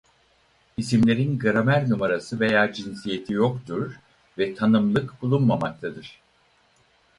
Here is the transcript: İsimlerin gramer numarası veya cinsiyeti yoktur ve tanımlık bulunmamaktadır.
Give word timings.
İsimlerin 0.77 1.39
gramer 1.39 1.89
numarası 1.89 2.39
veya 2.39 2.73
cinsiyeti 2.73 3.33
yoktur 3.33 3.93
ve 4.37 4.55
tanımlık 4.55 5.21
bulunmamaktadır. 5.21 6.21